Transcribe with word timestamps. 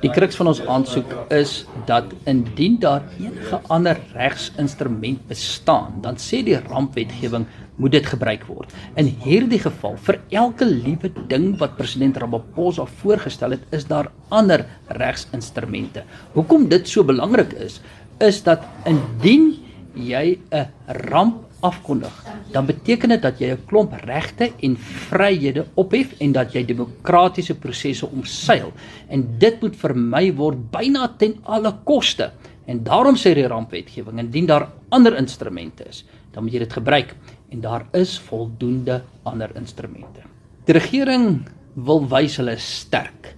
Die 0.00 0.08
kruks 0.08 0.38
van 0.40 0.48
ons 0.48 0.62
aansoek 0.64 1.10
is 1.36 1.66
dat 1.84 2.08
indien 2.30 2.78
daar 2.80 3.02
enige 3.20 3.58
ander 3.68 3.98
regsinstrument 4.14 5.26
bestaan, 5.28 5.98
dan 6.00 6.16
sê 6.16 6.40
die 6.46 6.56
rampwetgewing 6.56 7.44
moet 7.76 7.92
dit 7.92 8.08
gebruik 8.08 8.46
word. 8.48 8.72
In 8.96 9.10
hierdie 9.24 9.60
geval 9.60 9.98
vir 10.06 10.20
elke 10.32 10.64
liewe 10.64 11.12
ding 11.28 11.52
wat 11.60 11.76
president 11.76 12.16
Ramaphosa 12.16 12.86
voorgestel 13.02 13.58
het, 13.58 13.68
is 13.76 13.84
daar 13.92 14.08
ander 14.32 14.64
regsinstrumente. 15.02 16.06
Hoekom 16.32 16.70
dit 16.72 16.88
so 16.88 17.04
belangrik 17.04 17.52
is, 17.60 17.82
is 18.24 18.40
dat 18.48 18.64
indien 18.88 19.52
jy 19.92 20.38
'n 20.48 20.66
ramp 21.12 21.49
afkondig, 21.60 22.12
dan 22.52 22.66
beteken 22.66 23.08
dit 23.08 23.22
dat 23.22 23.38
jy 23.38 23.50
'n 23.52 23.64
klomp 23.66 23.92
regte 24.04 24.52
en 24.60 24.76
vryhede 24.76 25.66
ophef 25.74 26.14
en 26.18 26.32
dat 26.32 26.52
jy 26.52 26.64
demokratiese 26.64 27.54
prosesse 27.54 28.06
omseil. 28.06 28.72
En 29.08 29.38
dit 29.38 29.60
moet 29.60 29.76
vermy 29.76 30.34
word 30.34 30.70
byna 30.70 31.14
ten 31.18 31.34
alle 31.42 31.74
koste. 31.84 32.32
En 32.66 32.82
daarom 32.82 33.16
sê 33.16 33.34
die 33.34 33.46
rampwetgewing, 33.46 34.18
indien 34.18 34.46
daar 34.46 34.68
ander 34.88 35.16
instrumente 35.16 35.84
is, 35.88 36.04
dan 36.32 36.42
moet 36.42 36.52
jy 36.52 36.58
dit 36.58 36.72
gebruik 36.72 37.14
en 37.50 37.60
daar 37.60 37.86
is 37.92 38.18
voldoende 38.18 39.02
ander 39.22 39.50
instrumente. 39.56 40.22
Die 40.64 40.76
regering 40.76 41.48
wil 41.74 42.04
wys 42.08 42.36
hulle 42.36 42.56
sterk. 42.56 43.34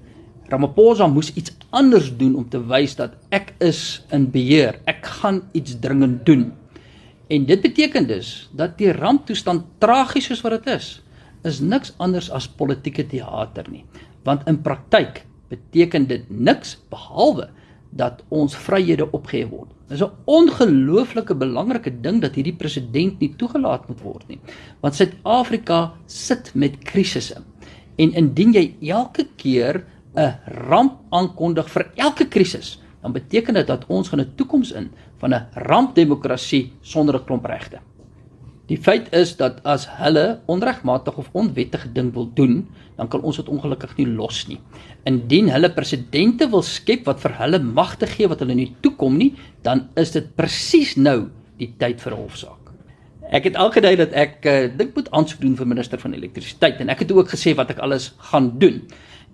Ramaphosa 0.53 1.07
moes 1.09 1.31
iets 1.35 1.55
anders 1.71 2.11
doen 2.17 2.35
om 2.37 2.49
te 2.49 2.61
wys 2.69 2.97
dat 2.99 3.15
ek 3.33 3.55
is 3.65 4.03
in 4.13 4.27
beheer. 4.31 4.77
Ek 4.85 5.07
gaan 5.21 5.43
iets 5.57 5.79
dringend 5.81 6.27
doen. 6.29 6.51
En 7.29 7.45
dit 7.47 7.61
beteken 7.61 8.07
dus 8.07 8.49
dat 8.53 8.79
die 8.79 8.93
ramptoestand 8.93 9.65
tragies 9.79 10.25
soos 10.25 10.41
wat 10.41 10.63
dit 10.63 10.75
is, 10.75 11.03
is 11.43 11.61
niks 11.61 11.95
anders 11.97 12.31
as 12.31 12.49
politieke 12.49 13.07
teater 13.07 13.67
nie. 13.71 13.85
Want 14.27 14.47
in 14.47 14.61
praktyk 14.63 15.25
beteken 15.53 16.07
dit 16.07 16.31
niks 16.31 16.77
behalwe 16.91 17.51
dat 17.93 18.23
ons 18.33 18.57
vryhede 18.57 19.11
opgehef 19.13 19.51
word. 19.53 19.71
Dit 19.89 20.01
is 20.01 20.05
'n 20.07 20.13
ongelooflike 20.25 21.35
belangrike 21.35 22.01
ding 22.01 22.21
dat 22.21 22.35
hierdie 22.35 22.57
president 22.57 23.19
nie 23.21 23.35
toegelaat 23.37 23.89
moet 23.89 24.01
word 24.01 24.29
nie. 24.29 24.41
Want 24.81 24.95
Suid-Afrika 24.95 25.93
sit 26.07 26.55
met 26.55 26.79
krisisse. 26.79 27.43
En 27.97 28.13
indien 28.13 28.53
jy 28.53 28.75
elke 28.81 29.27
keer 29.37 29.85
'n 30.17 30.39
ramp 30.69 31.01
aankondig 31.11 31.69
vir 31.71 31.91
elke 31.97 32.29
krisis, 32.29 32.82
dan 33.03 33.13
beteken 33.13 33.55
dit 33.55 33.67
dat 33.67 33.87
ons 33.87 34.09
gaan 34.09 34.21
'n 34.21 34.33
toekoms 34.35 34.73
in 34.73 34.91
van 35.19 35.35
'n 35.35 35.47
rampdemokrasie 35.55 36.73
sonder 36.81 37.15
'n 37.15 37.25
klomp 37.25 37.45
regte. 37.45 37.79
Die 38.67 38.79
feit 38.79 39.11
is 39.13 39.35
dat 39.37 39.59
as 39.69 39.89
hulle 39.99 40.41
onregmatig 40.47 41.17
of 41.17 41.29
onwettige 41.33 41.93
ding 41.93 42.13
wil 42.15 42.31
doen, 42.35 42.69
dan 42.97 43.09
kan 43.09 43.21
ons 43.21 43.37
dit 43.37 43.49
ongelukkig 43.49 43.97
nie 43.97 44.07
los 44.07 44.47
nie. 44.47 44.61
Indien 45.05 45.51
hulle 45.51 45.73
presidente 45.75 46.49
wil 46.49 46.63
skep 46.63 47.05
wat 47.05 47.21
vir 47.21 47.35
hulle 47.41 47.59
magte 47.59 48.07
gee 48.07 48.29
wat 48.29 48.41
hulle 48.41 48.55
nie 48.55 48.71
toekom 48.81 49.19
nie, 49.19 49.35
dan 49.67 49.89
is 49.95 50.15
dit 50.15 50.35
presies 50.39 50.97
nou 50.97 51.29
die 51.59 51.75
tyd 51.79 52.01
vir 52.01 52.13
'n 52.13 52.23
hofsaak. 52.23 52.63
Ek 53.33 53.45
het 53.45 53.57
al 53.57 53.71
gedui 53.73 53.97
dat 53.97 54.13
ek 54.13 54.45
uh, 54.45 54.69
dink 54.77 54.95
moet 54.95 55.11
aansoek 55.11 55.41
doen 55.41 55.57
vir 55.57 55.67
minister 55.67 55.99
van 55.99 56.13
elektrisiteit 56.13 56.81
en 56.81 56.89
ek 56.93 56.99
het 56.99 57.13
ook 57.13 57.31
gesê 57.33 57.55
wat 57.57 57.71
ek 57.71 57.79
alles 57.79 58.13
gaan 58.31 58.59
doen. 58.59 58.83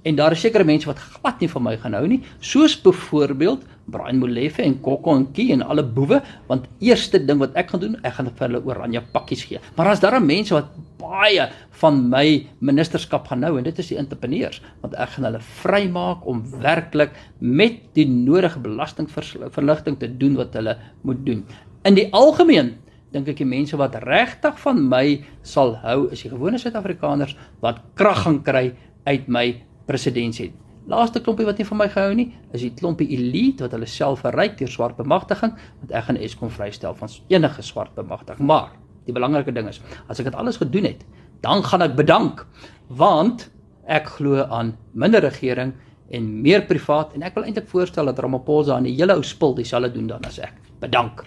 En 0.06 0.16
daar 0.18 0.32
is 0.32 0.42
sekere 0.44 0.64
mense 0.64 0.86
wat 0.86 0.98
glad 0.98 1.40
nie 1.42 1.48
van 1.50 1.64
my 1.66 1.74
gaan 1.82 1.96
hou 1.98 2.06
nie, 2.06 2.20
soos 2.40 2.76
byvoorbeeld 2.82 3.64
Brian 3.90 4.20
Molefe 4.20 4.62
en 4.62 4.76
Kokko 4.84 5.14
en 5.16 5.26
Kie 5.34 5.50
en 5.56 5.64
alle 5.64 5.82
boewe, 5.82 6.20
want 6.46 6.68
eerste 6.84 7.18
ding 7.24 7.40
wat 7.42 7.56
ek 7.58 7.72
gaan 7.72 7.82
doen, 7.82 7.96
ek 8.06 8.18
gaan 8.18 8.28
vir 8.30 8.46
hulle 8.46 8.62
oranje 8.68 9.02
pakkies 9.14 9.46
gee. 9.48 9.62
Maar 9.76 9.94
as 9.94 10.02
daar 10.04 10.18
is 10.20 10.26
mense 10.28 10.54
wat 10.54 10.70
baie 11.00 11.48
van 11.80 12.00
my 12.10 12.24
ministerskap 12.60 13.28
gaan 13.30 13.46
hou 13.46 13.56
en 13.58 13.66
dit 13.66 13.78
is 13.80 13.92
die 13.92 13.98
entrepreneurs, 14.00 14.60
want 14.82 14.96
ek 15.00 15.16
gaan 15.16 15.28
hulle 15.30 15.44
vrymaak 15.62 16.26
om 16.28 16.42
werklik 16.62 17.16
met 17.40 17.80
die 17.98 18.06
nodige 18.10 18.60
belastingverligting 18.62 19.98
te 19.98 20.10
doen 20.20 20.36
wat 20.38 20.54
hulle 20.58 20.76
moet 21.02 21.24
doen. 21.26 21.46
In 21.88 21.96
die 21.96 22.08
algemeen 22.12 22.76
dink 23.14 23.30
ek 23.32 23.40
die 23.40 23.48
mense 23.48 23.78
wat 23.80 23.96
regtig 24.04 24.58
van 24.60 24.82
my 24.90 25.04
sal 25.46 25.78
hou 25.80 26.10
is 26.12 26.22
die 26.26 26.32
gewone 26.32 26.60
Suid-Afrikaners 26.60 27.38
wat 27.64 27.80
krag 27.96 28.26
gaan 28.26 28.42
kry 28.44 28.66
uit 29.08 29.30
my 29.32 29.46
presidentskap. 29.88 30.54
Laaste 30.88 31.20
klompie 31.20 31.44
wat 31.44 31.58
nie 31.60 31.66
van 31.68 31.82
my 31.82 31.86
gehou 31.92 32.14
nie, 32.16 32.30
is 32.56 32.62
die 32.64 32.72
klompie 32.72 33.08
elite 33.12 33.66
wat 33.66 33.74
hulle 33.76 33.88
self 33.88 34.22
verryk 34.24 34.56
deur 34.60 34.70
swart 34.72 34.96
bemagtiging, 34.96 35.52
want 35.82 35.92
ek 35.92 36.06
gaan 36.06 36.20
Eskom 36.24 36.52
vrystel 36.52 36.96
van 36.96 37.12
enige 37.28 37.64
swart 37.66 37.92
bemagtiging. 37.98 38.46
Maar 38.48 38.70
die 39.04 39.12
belangrike 39.16 39.52
ding 39.52 39.68
is, 39.68 39.82
as 40.08 40.20
ek 40.20 40.30
dit 40.30 40.38
alles 40.38 40.60
gedoen 40.60 40.88
het, 40.88 41.04
dan 41.44 41.62
gaan 41.64 41.84
ek 41.84 41.96
bedank 41.98 42.46
want 42.88 43.50
ek 43.88 44.08
glo 44.16 44.44
aan 44.48 44.74
minder 44.96 45.20
regering 45.24 45.74
en 46.08 46.28
meer 46.44 46.64
privaat 46.68 47.12
en 47.16 47.24
ek 47.28 47.36
wil 47.36 47.44
eintlik 47.48 47.68
voorstel 47.68 48.08
dat 48.08 48.20
Ramaphosa 48.24 48.76
aan 48.76 48.88
die 48.88 48.96
hele 48.96 49.16
ou 49.16 49.24
spul 49.24 49.56
dieselfde 49.58 49.92
doen 49.96 50.08
dan 50.08 50.24
as 50.28 50.40
ek. 50.40 50.56
Bedank. 50.80 51.26